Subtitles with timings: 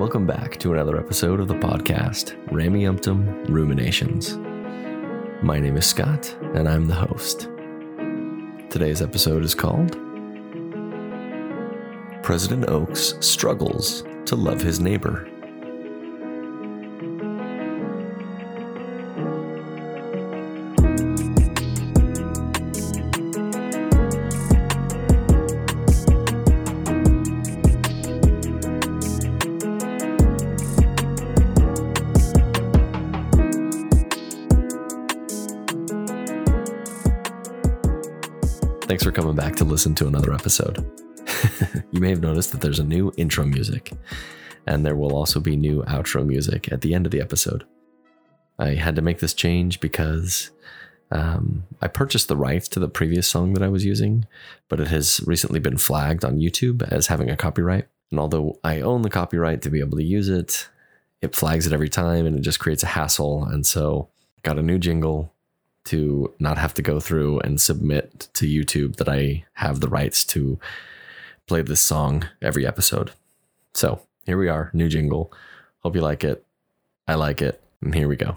[0.00, 4.38] Welcome back to another episode of the podcast, Rameumptom Ruminations.
[5.42, 7.50] My name is Scott, and I'm the host.
[8.70, 9.98] Today's episode is called
[12.22, 15.29] President Oaks Struggles to Love His Neighbor.
[38.90, 40.84] Thanks for coming back to listen to another episode.
[41.92, 43.92] you may have noticed that there's a new intro music,
[44.66, 47.64] and there will also be new outro music at the end of the episode.
[48.58, 50.50] I had to make this change because
[51.12, 54.26] um, I purchased the rights to the previous song that I was using,
[54.68, 57.86] but it has recently been flagged on YouTube as having a copyright.
[58.10, 60.68] And although I own the copyright to be able to use it,
[61.22, 63.44] it flags it every time and it just creates a hassle.
[63.44, 64.08] And so
[64.42, 65.32] got a new jingle
[65.84, 70.24] to not have to go through and submit to YouTube that I have the rights
[70.26, 70.58] to
[71.46, 73.12] play this song every episode.
[73.72, 75.32] So here we are, new jingle.
[75.80, 76.44] Hope you like it.
[77.08, 77.62] I like it.
[77.80, 78.36] And here we go.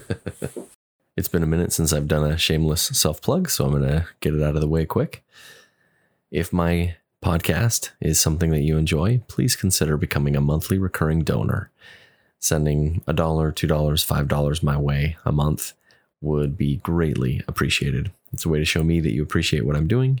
[1.16, 4.06] it's been a minute since I've done a shameless self plug, so I'm going to
[4.20, 5.24] get it out of the way quick.
[6.30, 11.70] If my podcast is something that you enjoy, please consider becoming a monthly recurring donor.
[12.40, 15.72] Sending a dollar, two dollars, five dollars my way a month
[16.20, 18.10] would be greatly appreciated.
[18.32, 20.20] It's a way to show me that you appreciate what I'm doing.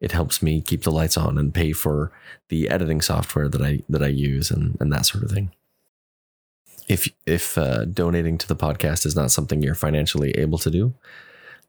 [0.00, 2.12] It helps me keep the lights on and pay for
[2.48, 5.52] the editing software that I that I use and, and that sort of thing.
[6.88, 10.94] If if uh, donating to the podcast is not something you're financially able to do,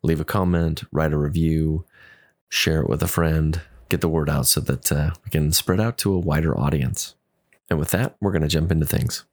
[0.03, 1.85] leave a comment, write a review,
[2.49, 5.79] share it with a friend, get the word out so that uh, we can spread
[5.79, 7.15] out to a wider audience.
[7.69, 9.25] And with that, we're going to jump into things.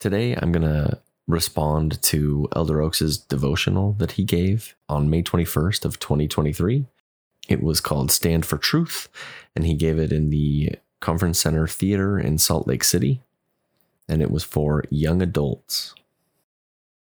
[0.00, 5.84] Today, I'm going to respond to Elder Oaks's devotional that he gave on May 21st
[5.84, 6.86] of 2023.
[7.48, 9.08] It was called Stand for Truth,
[9.54, 13.20] and he gave it in the Conference Center Theater in Salt Lake City,
[14.08, 15.94] and it was for young adults.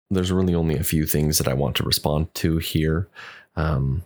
[0.10, 3.08] There's really only a few things that I want to respond to here.
[3.56, 4.04] Um,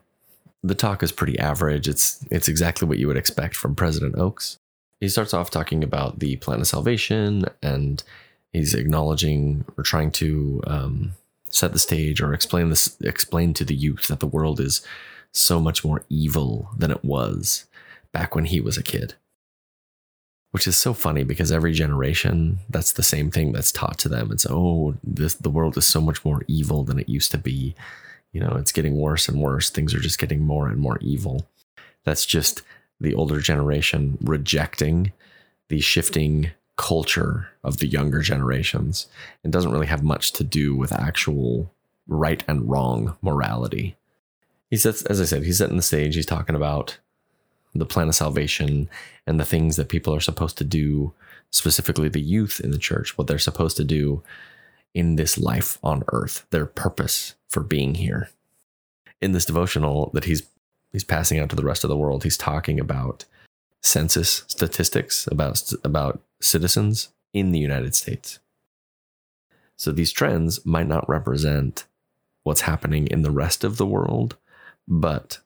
[0.63, 1.87] the talk is pretty average.
[1.87, 4.59] It's it's exactly what you would expect from President Oaks.
[4.99, 8.03] He starts off talking about the plan of salvation and
[8.51, 11.13] he's acknowledging or trying to um,
[11.49, 14.85] set the stage or explain this explain to the youth that the world is
[15.31, 17.65] so much more evil than it was
[18.11, 19.15] back when he was a kid.
[20.51, 24.31] Which is so funny because every generation that's the same thing that's taught to them.
[24.31, 27.73] It's oh this the world is so much more evil than it used to be.
[28.33, 29.69] You know it's getting worse and worse.
[29.69, 31.47] Things are just getting more and more evil.
[32.03, 32.63] That's just
[32.99, 35.13] the older generation rejecting
[35.69, 39.07] the shifting culture of the younger generations
[39.43, 41.71] and doesn't really have much to do with actual
[42.07, 43.95] right and wrong morality.
[44.69, 46.15] He sets, as I said, he's setting the stage.
[46.15, 46.97] He's talking about
[47.73, 48.89] the plan of salvation
[49.25, 51.13] and the things that people are supposed to do,
[51.51, 54.23] specifically the youth in the church, what they're supposed to do
[54.93, 58.29] in this life on earth, their purpose for being here.
[59.21, 60.43] In this devotional that he's
[60.91, 63.25] he's passing out to the rest of the world, he's talking about
[63.81, 68.39] census statistics about about citizens in the United States.
[69.77, 71.85] So these trends might not represent
[72.43, 74.37] what's happening in the rest of the world,
[74.87, 75.39] but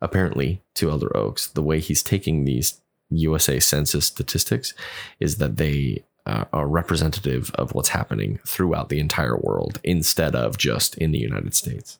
[0.00, 4.74] apparently to Elder Oaks, the way he's taking these USA census statistics
[5.20, 10.58] is that they uh, are representative of what's happening throughout the entire world instead of
[10.58, 11.98] just in the United States.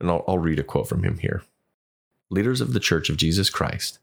[0.00, 1.42] And I'll, I'll read a quote from him here.
[2.30, 3.98] Leaders of the Church of Jesus Christ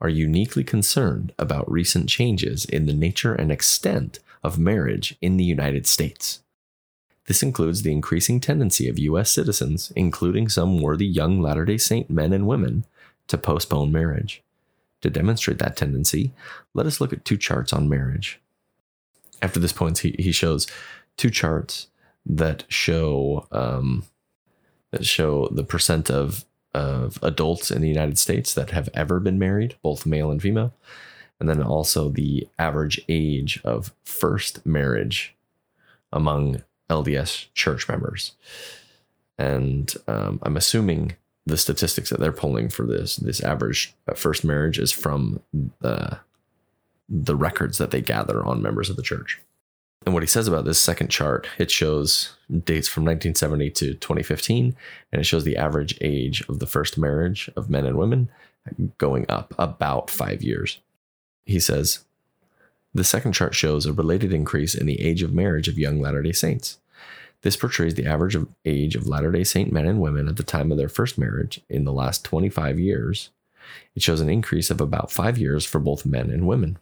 [0.00, 5.44] are uniquely concerned about recent changes in the nature and extent of marriage in the
[5.44, 6.40] United States.
[7.26, 9.30] This includes the increasing tendency of U.S.
[9.30, 12.84] citizens, including some worthy young Latter day Saint men and women,
[13.26, 14.42] to postpone marriage.
[15.02, 16.32] To demonstrate that tendency,
[16.74, 18.40] let us look at two charts on marriage.
[19.40, 20.66] After this point, he, he shows
[21.16, 21.88] two charts
[22.26, 24.04] that show um,
[24.90, 26.44] that show the percent of
[26.78, 30.72] of adults in the United States that have ever been married, both male and female,
[31.40, 35.34] and then also the average age of first marriage
[36.12, 38.32] among LDS church members.
[39.36, 41.16] And um, I'm assuming
[41.46, 45.40] the statistics that they're pulling for this this average uh, first marriage is from
[45.80, 46.18] the
[47.08, 49.40] the records that they gather on members of the church.
[50.08, 52.34] And what he says about this second chart, it shows
[52.64, 54.74] dates from 1970 to 2015,
[55.12, 58.30] and it shows the average age of the first marriage of men and women
[58.96, 60.78] going up about five years.
[61.44, 62.06] He says,
[62.94, 66.22] The second chart shows a related increase in the age of marriage of young Latter
[66.22, 66.78] day Saints.
[67.42, 70.42] This portrays the average of age of Latter day Saint men and women at the
[70.42, 73.28] time of their first marriage in the last 25 years.
[73.94, 76.78] It shows an increase of about five years for both men and women.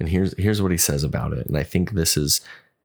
[0.00, 1.46] And here's, here's what he says about it.
[1.46, 2.40] And I think this is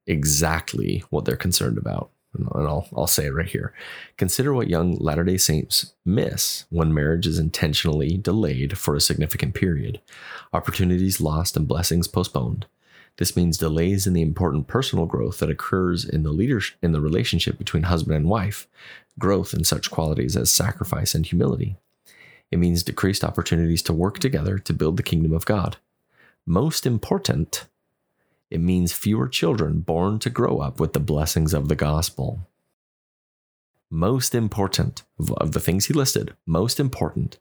[0.05, 2.11] exactly what they're concerned about.
[2.33, 3.73] And I'll, I'll say it right here.
[4.17, 9.55] Consider what young Latter day Saints miss when marriage is intentionally delayed for a significant
[9.55, 10.01] period,
[10.53, 12.67] opportunities lost, and blessings postponed.
[13.17, 17.01] This means delays in the important personal growth that occurs in the leadership in the
[17.01, 18.67] relationship between husband and wife,
[19.17, 21.75] growth in such qualities as sacrifice and humility.
[22.51, 25.77] It means decreased opportunities to work together to build the kingdom of God.
[26.49, 27.65] Most important,
[28.49, 32.47] it means fewer children born to grow up with the blessings of the gospel.
[33.89, 37.37] Most important of the things he listed, most important,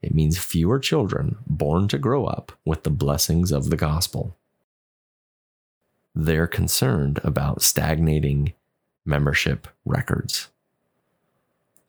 [0.00, 4.36] it means fewer children born to grow up with the blessings of the gospel.
[6.14, 8.52] They're concerned about stagnating
[9.04, 10.50] membership records.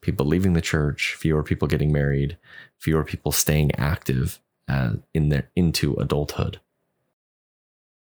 [0.02, 2.36] People leaving the church, fewer people getting married,
[2.80, 6.60] fewer people staying active uh, in their into adulthood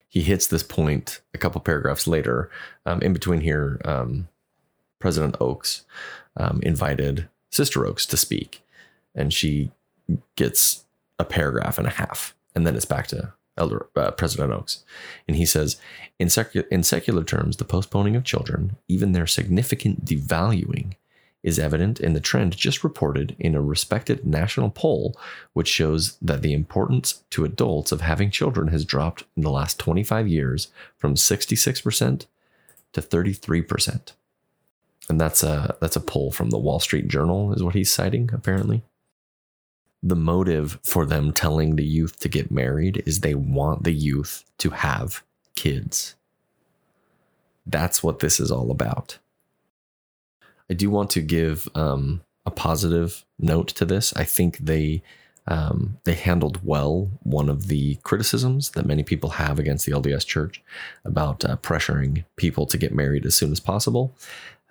[0.09, 2.51] he hits this point a couple paragraphs later.
[2.87, 4.29] Um, in between here, um,
[4.99, 5.85] President Oaks
[6.37, 8.63] um, invited Sister Oaks to speak,
[9.15, 9.71] and she
[10.37, 10.85] gets
[11.19, 14.85] a paragraph and a half, and then it's back to Elder uh, President Oaks,
[15.27, 15.77] and he says,
[16.19, 20.95] in, secu- in secular terms, the postponing of children, even their significant devaluing,
[21.43, 25.17] is evident in the trend just reported in a respected national poll,
[25.53, 29.79] which shows that the importance to adults of having children has dropped in the last
[29.79, 32.27] 25 years from 66%
[32.93, 34.13] to 33%.
[35.09, 38.29] And that's a that's a poll from the Wall Street Journal is what he's citing
[38.33, 38.83] apparently.
[40.03, 44.45] The motive for them telling the youth to get married is they want the youth
[44.59, 45.23] to have
[45.55, 46.15] kids.
[47.67, 49.19] That's what this is all about.
[50.71, 54.13] I do want to give um, a positive note to this.
[54.15, 55.03] I think they
[55.47, 60.27] um, they handled well one of the criticisms that many people have against the LDS
[60.27, 60.63] Church
[61.07, 64.15] about uh, pressuring people to get married as soon as possible.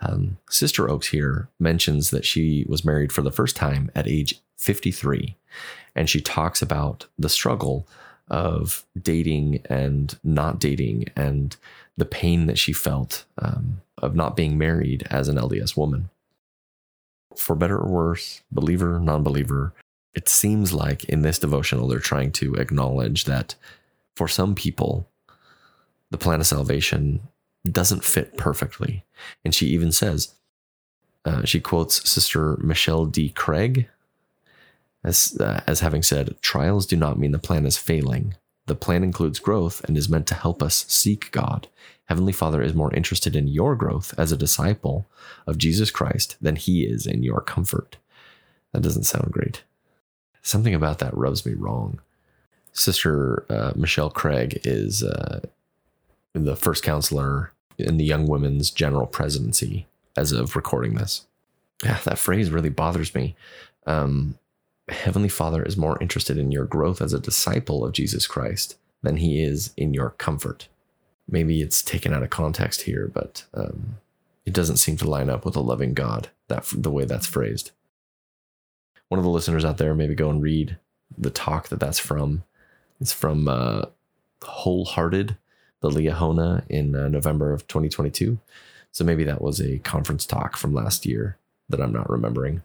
[0.02, 4.40] Um, Sister Oaks here mentions that she was married for the first time at age
[4.60, 5.36] 53,
[5.96, 7.88] and she talks about the struggle
[8.30, 11.56] of dating and not dating and
[11.96, 16.10] the pain that she felt um, of not being married as an LDS woman.
[17.36, 19.74] For better or worse, believer, non believer,
[20.14, 23.56] it seems like in this devotional they're trying to acknowledge that
[24.16, 25.08] for some people,
[26.10, 27.22] the plan of salvation
[27.70, 29.06] doesn't fit perfectly.
[29.46, 30.34] And she even says,
[31.26, 33.30] uh, she quotes Sister Michelle D.
[33.30, 33.88] Craig
[35.04, 38.36] as, uh, as having said, Trials do not mean the plan is failing.
[38.66, 41.68] The plan includes growth and is meant to help us seek God.
[42.06, 45.08] Heavenly Father is more interested in your growth as a disciple
[45.46, 47.98] of Jesus Christ than he is in your comfort.
[48.74, 49.64] That doesn't sound great.
[50.42, 52.00] Something about that rubs me wrong.
[52.72, 55.42] Sister uh, Michelle Craig is uh,
[56.34, 61.26] the first counselor in the Young Women's General Presidency as of recording this.
[61.84, 63.36] Yeah, that phrase really bothers me.
[63.86, 64.38] Um,
[64.90, 69.18] Heavenly Father is more interested in your growth as a disciple of Jesus Christ than
[69.18, 70.68] he is in your comfort.
[71.30, 73.98] Maybe it's taken out of context here, but um,
[74.46, 77.72] it doesn't seem to line up with a loving God that the way that's phrased.
[79.10, 80.78] One of the listeners out there, maybe go and read
[81.18, 82.44] the talk that that's from.
[83.02, 83.84] It's from uh,
[84.42, 85.38] Wholehearted,
[85.82, 88.40] the Liahona in uh, November of 2022.
[88.92, 91.38] So maybe that was a conference talk from last year
[91.70, 92.64] that I'm not remembering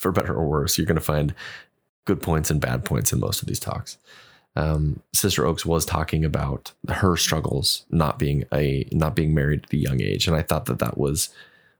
[0.00, 0.76] for better or worse.
[0.76, 1.34] You're going to find
[2.06, 3.98] good points and bad points in most of these talks.
[4.56, 9.72] Um, Sister Oaks was talking about her struggles not being a not being married at
[9.72, 11.28] a young age, and I thought that that was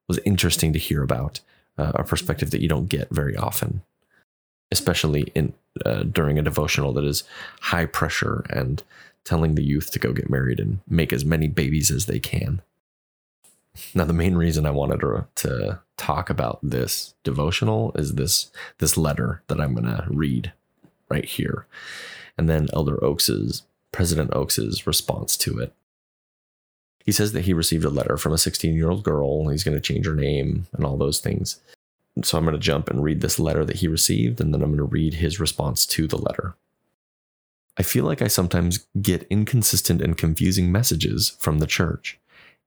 [0.06, 1.40] was interesting to hear about
[1.78, 3.82] uh, a perspective that you don't get very often,
[4.70, 5.52] especially in
[5.84, 7.24] uh, during a devotional that is
[7.60, 8.84] high pressure and
[9.24, 12.62] telling the youth to go get married and make as many babies as they can.
[13.94, 18.96] Now, the main reason I wanted to, to talk about this devotional is this this
[18.96, 20.52] letter that I'm going to read
[21.08, 21.66] right here,
[22.38, 25.75] and then Elder Oaks's President Oaks's response to it.
[27.04, 29.49] He says that he received a letter from a 16 year old girl.
[29.49, 31.60] He's going to change her name and all those things.
[32.22, 34.70] So I'm going to jump and read this letter that he received, and then I'm
[34.70, 36.54] going to read his response to the letter.
[37.76, 42.18] I feel like I sometimes get inconsistent and confusing messages from the church.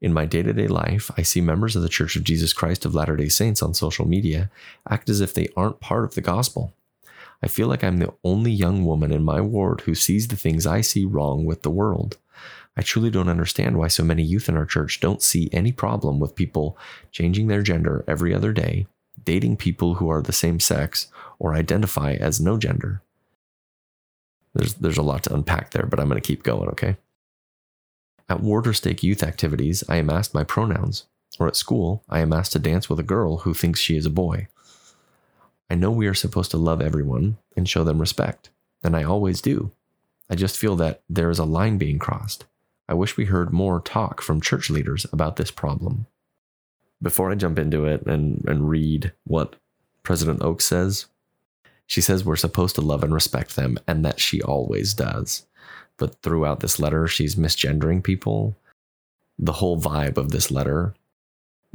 [0.02, 2.86] In my day to day life, I see members of the Church of Jesus Christ
[2.86, 4.52] of Latter day Saints on social media
[4.90, 6.74] act as if they aren't part of the gospel.
[7.42, 10.66] I feel like I'm the only young woman in my ward who sees the things
[10.66, 12.18] I see wrong with the world.
[12.76, 16.20] I truly don't understand why so many youth in our church don't see any problem
[16.20, 16.78] with people
[17.12, 18.88] changing their gender every other day,
[19.24, 21.08] dating people who are the same sex,
[21.38, 23.02] or identify as no gender.
[24.54, 26.98] There's, there's a lot to unpack there, but I'm going to keep going, okay?
[28.30, 31.06] At Warder Stake youth activities, I am asked my pronouns,
[31.40, 34.06] or at school, I am asked to dance with a girl who thinks she is
[34.06, 34.48] a boy.
[35.70, 38.50] I know we are supposed to love everyone and show them respect,
[38.84, 39.72] and I always do.
[40.30, 42.46] I just feel that there is a line being crossed.
[42.88, 46.06] I wish we heard more talk from church leaders about this problem.
[47.02, 49.56] Before I jump into it and, and read what
[50.04, 51.08] President Oaks says,
[51.86, 55.46] she says we're supposed to love and respect them, and that she always does.
[55.98, 58.56] But throughout this letter, she's misgendering people.
[59.38, 60.96] The whole vibe of this letter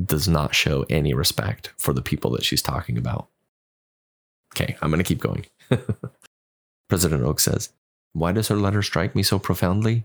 [0.03, 3.29] does not show any respect for the people that she's talking about.
[4.55, 5.47] Okay, I'm going to keep going.
[6.89, 7.71] President Oak says,
[8.13, 10.05] Why does her letter strike me so profoundly?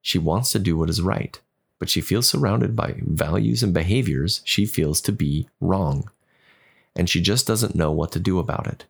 [0.00, 1.40] She wants to do what is right,
[1.78, 6.10] but she feels surrounded by values and behaviors she feels to be wrong.
[6.94, 8.84] And she just doesn't know what to do about it.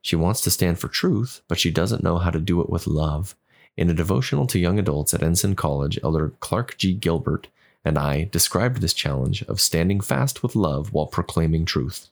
[0.00, 2.86] She wants to stand for truth, but she doesn't know how to do it with
[2.86, 3.34] love.
[3.78, 6.94] In a devotional to young adults at Ensign College, Elder Clark G.
[6.94, 7.46] Gilbert
[7.84, 12.08] and I described this challenge of standing fast with love while proclaiming truth.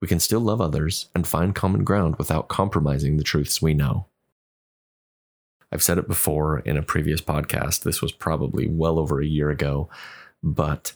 [0.00, 4.06] We can still love others and find common ground without compromising the truths we know.
[5.70, 7.82] I've said it before in a previous podcast.
[7.82, 9.90] This was probably well over a year ago.
[10.42, 10.94] But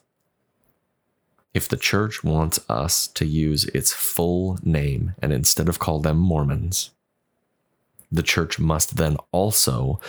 [1.52, 6.16] if the church wants us to use its full name and instead of call them
[6.16, 6.92] Mormons,
[8.10, 10.00] the church must then also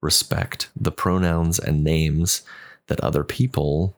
[0.00, 2.42] respect the pronouns and names
[2.86, 3.96] that other people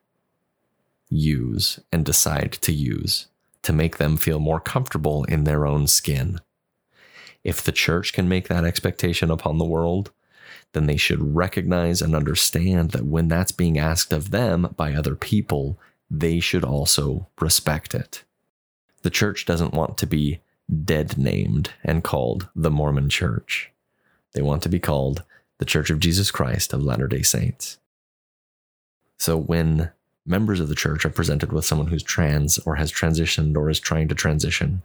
[1.09, 3.27] use and decide to use
[3.63, 6.41] to make them feel more comfortable in their own skin.
[7.45, 10.13] If the church can make that expectation upon the world,
[10.73, 15.15] then they should recognize and understand that when that's being asked of them by other
[15.15, 15.79] people,
[16.11, 18.25] they should also respect it.
[19.03, 20.41] The church doesn't want to be
[20.85, 23.71] dead named and called the Mormon Church.
[24.33, 25.25] They want to be called
[25.59, 27.79] the Church of Jesus Christ of Latter day Saints.
[29.19, 29.91] So when
[30.25, 33.81] members of the church are presented with someone who's trans or has transitioned or is
[33.81, 34.83] trying to transition,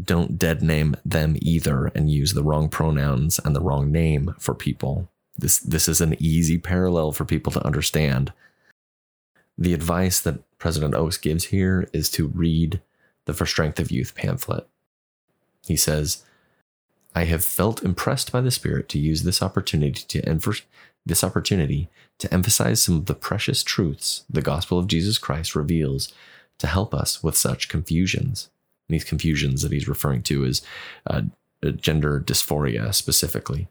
[0.00, 4.54] don't dead name them either and use the wrong pronouns and the wrong name for
[4.54, 5.08] people.
[5.36, 8.32] This this is an easy parallel for people to understand.
[9.56, 12.80] The advice that President Oaks gives here is to read
[13.30, 14.66] the For Strength of Youth pamphlet.
[15.64, 16.24] He says,
[17.14, 20.40] I have felt impressed by the Spirit to use this opportunity to
[21.06, 26.12] this opportunity to emphasize some of the precious truths the gospel of Jesus Christ reveals
[26.58, 28.50] to help us with such confusions
[28.90, 30.62] these confusions that he's referring to is
[31.06, 31.22] uh,
[31.76, 33.68] gender dysphoria specifically.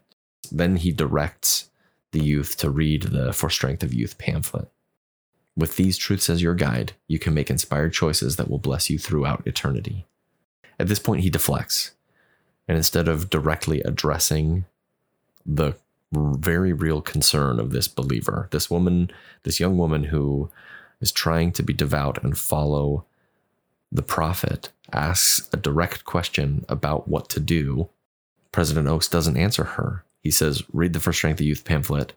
[0.50, 1.70] Then he directs
[2.12, 4.68] the youth to read the For Strength of Youth pamphlet.
[5.56, 8.98] With these truths as your guide, you can make inspired choices that will bless you
[8.98, 10.06] throughout eternity.
[10.78, 11.92] At this point, he deflects.
[12.66, 14.64] And instead of directly addressing
[15.44, 15.74] the
[16.12, 19.10] very real concern of this believer, this woman,
[19.42, 20.50] this young woman who
[21.00, 23.04] is trying to be devout and follow
[23.92, 27.88] the prophet asks a direct question about what to do,
[28.52, 30.04] President Oaks doesn't answer her.
[30.22, 32.12] He says, Read the For Strength of Youth pamphlet.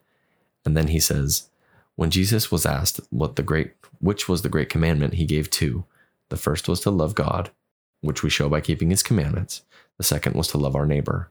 [0.64, 1.48] And then he says,
[1.96, 5.84] When Jesus was asked what the great which was the great commandment, he gave two.
[6.28, 7.50] The first was to love God,
[8.00, 9.62] which we show by keeping his commandments.
[9.96, 11.30] The second was to love our neighbor.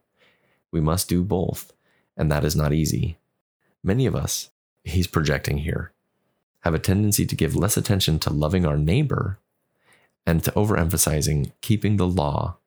[0.72, 1.74] We must do both,
[2.16, 3.18] and that is not easy.
[3.84, 4.50] Many of us,
[4.84, 5.92] he's projecting here,
[6.62, 9.38] have a tendency to give less attention to loving our neighbor
[10.26, 12.58] and to overemphasizing keeping the law.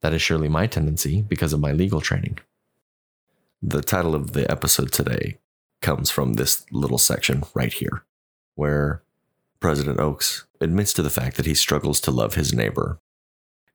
[0.00, 2.38] That is surely my tendency because of my legal training.
[3.62, 5.38] The title of the episode today
[5.80, 8.04] comes from this little section right here,
[8.54, 9.02] where
[9.60, 12.98] President Oaks admits to the fact that he struggles to love his neighbor.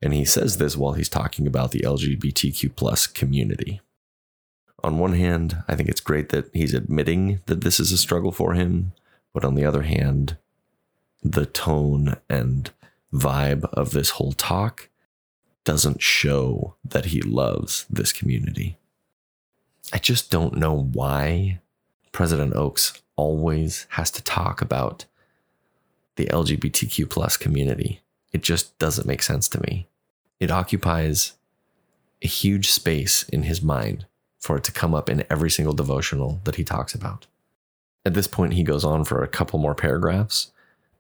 [0.02, 3.82] And he says this while he's talking about the LGBTQ plus community.
[4.84, 8.32] On one hand, I think it's great that he's admitting that this is a struggle
[8.32, 8.94] for him,
[9.34, 10.38] but on the other hand,
[11.22, 12.72] the tone and
[13.14, 14.90] vibe of this whole talk
[15.66, 18.78] doesn't show that he loves this community.
[19.92, 21.60] I just don't know why
[22.12, 25.06] President Oaks always has to talk about
[26.16, 28.02] the LGBTQ plus community.
[28.32, 29.88] It just doesn't make sense to me.
[30.40, 31.34] It occupies
[32.22, 34.06] a huge space in his mind
[34.40, 37.28] for it to come up in every single devotional that he talks about.
[38.06, 40.52] At this point, he goes on for a couple more paragraphs,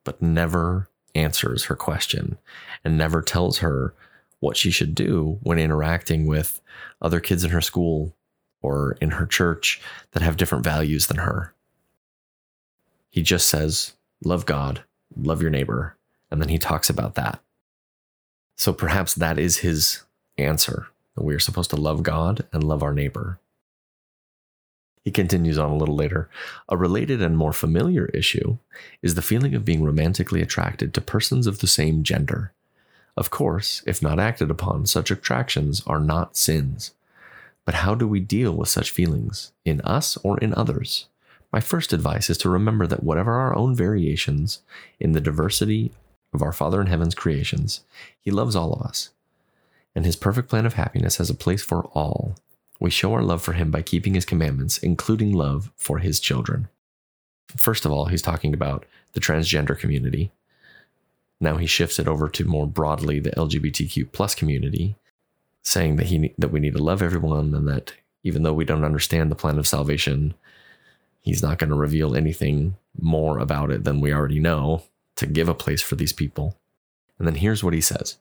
[0.04, 2.38] but never answers her question
[2.84, 3.94] and never tells her
[4.40, 6.62] what she should do when interacting with
[7.02, 8.14] other kids in her school
[8.62, 11.54] or in her church that have different values than her.
[13.10, 14.84] He just says, Love God,
[15.16, 15.96] love your neighbor.
[16.30, 17.42] And then he talks about that.
[18.56, 20.04] So perhaps that is his
[20.38, 20.88] answer.
[21.16, 23.40] that We are supposed to love God and love our neighbor.
[25.04, 26.30] He continues on a little later.
[26.68, 28.58] A related and more familiar issue
[29.02, 32.54] is the feeling of being romantically attracted to persons of the same gender.
[33.16, 36.94] Of course, if not acted upon, such attractions are not sins.
[37.70, 41.06] But how do we deal with such feelings, in us or in others?
[41.54, 44.64] My first advice is to remember that whatever our own variations
[45.00, 45.92] in the diversity
[46.34, 47.82] of our Father in Heaven's creations,
[48.20, 49.12] He loves all of us.
[49.94, 52.34] And His perfect plan of happiness has a place for all.
[52.80, 56.70] We show our love for Him by keeping His commandments, including love for His children.
[57.56, 60.32] First of all, He's talking about the transgender community.
[61.40, 64.96] Now he shifts it over to more broadly the LGBTQ plus community,
[65.64, 68.84] saying that he that we need to love everyone and that even though we don't
[68.84, 70.34] understand the plan of salvation,
[71.22, 74.84] he's not going to reveal anything more about it than we already know
[75.16, 76.58] to give a place for these people.
[77.18, 78.18] And then here's what he says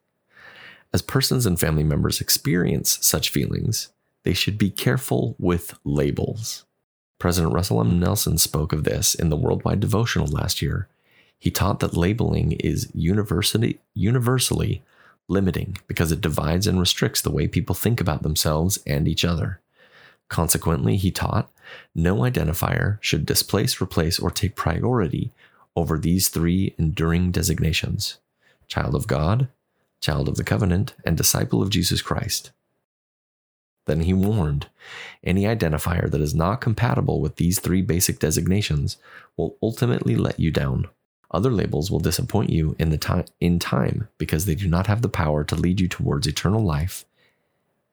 [0.92, 3.88] As persons and family members experience such feelings,
[4.24, 6.64] they should be careful with labels.
[7.18, 7.98] President Russell M.
[7.98, 10.88] Nelson spoke of this in the Worldwide Devotional last year.
[11.38, 14.82] He taught that labeling is universally, universally
[15.28, 19.60] limiting because it divides and restricts the way people think about themselves and each other.
[20.28, 21.50] Consequently, he taught
[21.94, 25.32] no identifier should displace, replace, or take priority
[25.76, 28.18] over these three enduring designations
[28.66, 29.48] child of God,
[30.00, 32.50] child of the covenant, and disciple of Jesus Christ.
[33.86, 34.68] Then he warned
[35.24, 38.98] any identifier that is not compatible with these three basic designations
[39.38, 40.88] will ultimately let you down.
[41.30, 45.02] Other labels will disappoint you in the time in time because they do not have
[45.02, 47.04] the power to lead you towards eternal life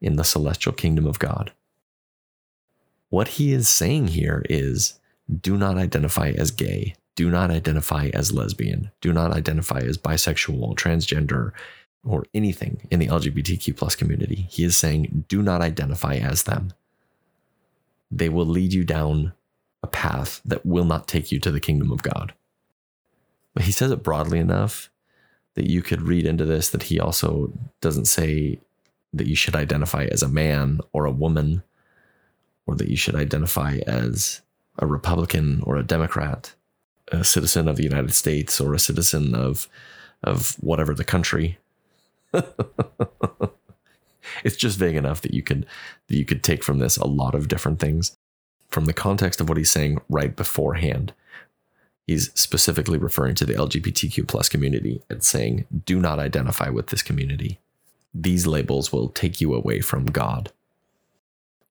[0.02, 1.52] in the celestial kingdom of God.
[3.10, 5.00] What he is saying here is
[5.42, 10.76] do not identify as gay, do not identify as lesbian, do not identify as bisexual,
[10.76, 11.52] transgender,
[12.06, 14.48] or anything in the LGBTQ plus community.
[14.50, 16.74] He is saying do not identify as them.
[18.12, 19.34] They will lead you down
[19.84, 22.34] a path that will not take you to the kingdom of God.
[23.56, 24.92] But he says it broadly enough
[25.56, 28.60] that you could read into this that he also doesn't say
[29.14, 31.64] that you should identify as a man or a woman
[32.68, 34.42] or that you should identify as
[34.78, 36.54] a Republican or a Democrat
[37.12, 39.68] a citizen of the United States or a citizen of
[40.24, 41.58] of whatever the country.
[44.44, 45.66] it's just vague enough that you could
[46.08, 48.18] that you could take from this a lot of different things.
[48.70, 51.14] From the context of what he's saying right beforehand,
[52.08, 57.02] he's specifically referring to the LGBTQ plus community and saying, do not identify with this
[57.02, 57.60] community.
[58.14, 60.52] These labels will take you away from God.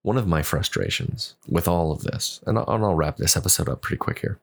[0.03, 3.97] One of my frustrations with all of this, and I'll, wrap this episode up pretty
[3.97, 4.39] quick here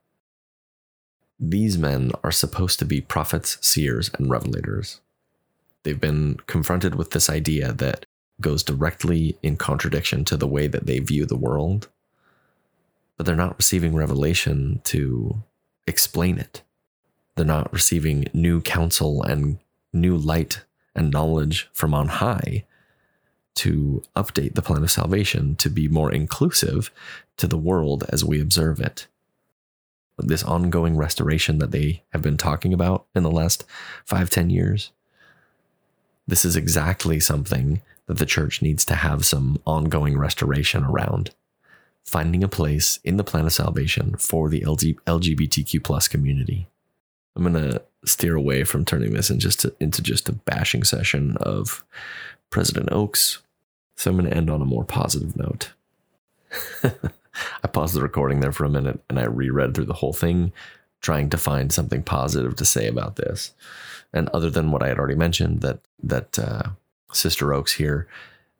[1.41, 4.99] these men are supposed to be prophets, seers, and revelators.
[5.83, 8.05] They've been confronted with this idea that
[8.39, 11.89] goes directly in contradiction to the way that they view the world,
[13.17, 15.41] but they're not receiving revelation to
[15.87, 16.61] explain it.
[17.35, 19.59] They're not receiving new counsel and
[19.93, 20.61] new light
[20.95, 22.65] and knowledge from on high
[23.55, 26.91] to update the plan of salvation to be more inclusive
[27.37, 29.07] to the world as we observe it
[30.27, 33.65] this ongoing restoration that they have been talking about in the last
[34.05, 34.91] five, ten years.
[36.27, 41.31] This is exactly something that the church needs to have some ongoing restoration around.
[42.05, 46.67] Finding a place in the plan of salvation for the LGBTQ plus community.
[47.35, 51.37] I'm gonna steer away from turning this in just to, into just a bashing session
[51.37, 51.83] of
[52.49, 53.41] President Oaks.
[53.95, 55.71] So I'm gonna end on a more positive note.
[57.63, 60.51] I paused the recording there for a minute and I reread through the whole thing,
[60.99, 63.53] trying to find something positive to say about this.
[64.13, 66.63] And other than what I had already mentioned, that that uh,
[67.13, 68.07] Sister Oaks here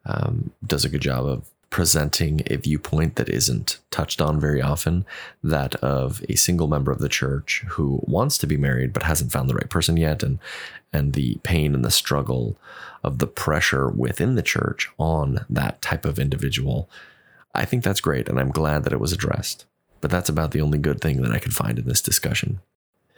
[0.06, 5.03] um, does a good job of presenting a viewpoint that isn't touched on very often
[5.43, 9.31] that of a single member of the church who wants to be married but hasn't
[9.31, 10.38] found the right person yet and
[10.93, 12.57] and the pain and the struggle
[13.03, 16.88] of the pressure within the church on that type of individual
[17.53, 19.65] I think that's great, and I'm glad that it was addressed.
[19.99, 22.60] But that's about the only good thing that I could find in this discussion.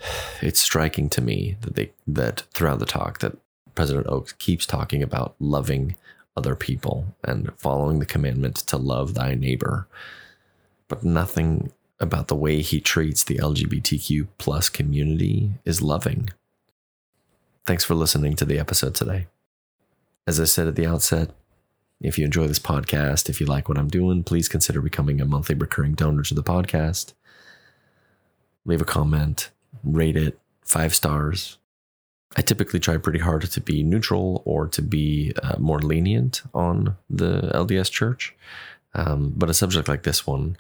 [0.41, 3.37] It's striking to me that they that throughout the talk that
[3.75, 5.95] President Oaks keeps talking about loving
[6.36, 9.88] other people and following the commandment to love thy neighbor,
[10.88, 16.30] but nothing about the way he treats the LGBTQ plus community is loving.
[17.65, 19.28] Thanks for listening to the episode today.
[20.28, 21.32] As I said at the outset,
[22.02, 25.26] if you enjoy this podcast, if you like what I'm doing, please consider becoming a
[25.26, 27.13] monthly recurring donor to the podcast.
[28.65, 29.52] Leave a comment,
[29.84, 31.58] rate it five stars.
[32.36, 36.96] I typically try pretty hard to be neutral or to be uh, more lenient on
[37.10, 38.34] the LDS church.
[38.96, 40.58] Um, but a subject like this one,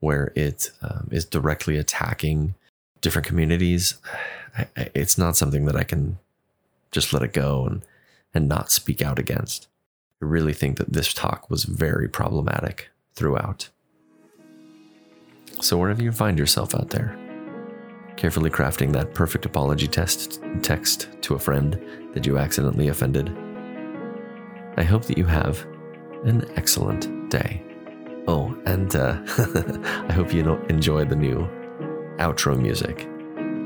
[0.00, 2.54] where it um, is directly attacking
[3.00, 3.94] different communities,
[4.76, 6.18] it's not something that I can
[6.90, 7.82] just let it go and,
[8.34, 9.68] and not speak out against.
[10.22, 13.68] I really think that this talk was very problematic throughout.
[15.60, 17.16] So, wherever you find yourself out there,
[18.20, 21.80] carefully crafting that perfect apology test text to a friend
[22.12, 23.34] that you accidentally offended,
[24.76, 25.66] I hope that you have
[26.24, 27.62] an excellent day.
[28.28, 29.16] Oh, and uh,
[30.06, 31.48] I hope you enjoy the new
[32.18, 33.08] outro music.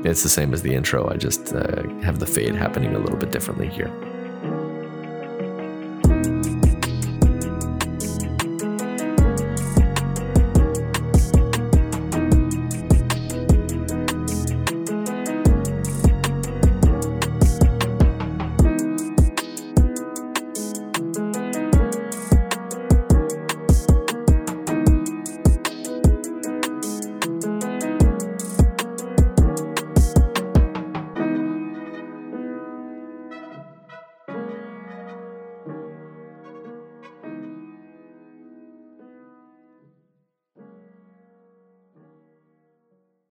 [0.05, 3.17] It's the same as the intro, I just uh, have the fade happening a little
[3.17, 3.91] bit differently here.